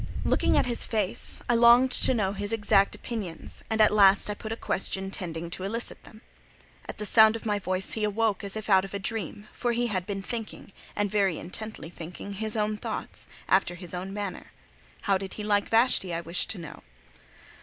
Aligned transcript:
Looking 0.23 0.57
at 0.57 0.65
his 0.65 0.83
face, 0.83 1.43
I 1.47 1.53
longed 1.53 1.91
to 1.91 2.15
know 2.15 2.33
his 2.33 2.51
exact 2.51 2.95
opinions, 2.95 3.61
and 3.69 3.79
at 3.79 3.93
last 3.93 4.31
I 4.31 4.33
put 4.33 4.51
a 4.51 4.55
question 4.55 5.11
tending 5.11 5.51
to 5.51 5.63
elicit 5.63 6.01
them. 6.01 6.23
At 6.87 6.97
the 6.97 7.05
sound 7.05 7.35
of 7.35 7.45
my 7.45 7.59
voice 7.59 7.91
he 7.91 8.03
awoke 8.03 8.43
as 8.43 8.55
if 8.55 8.67
out 8.67 8.83
of 8.83 8.95
a 8.95 8.97
dream; 8.99 9.47
for 9.51 9.73
he 9.73 9.85
had 9.93 10.07
been 10.07 10.23
thinking, 10.23 10.73
and 10.95 11.11
very 11.11 11.37
intently 11.37 11.91
thinking, 11.91 12.33
his 12.33 12.57
own 12.57 12.77
thoughts, 12.77 13.27
after 13.47 13.75
his 13.75 13.93
own 13.93 14.11
manner. 14.11 14.51
"How 15.01 15.19
did 15.19 15.35
he 15.35 15.43
like 15.43 15.69
Vashti?" 15.69 16.11
I 16.15 16.21
wished 16.21 16.49
to 16.49 16.57
know. 16.57 16.81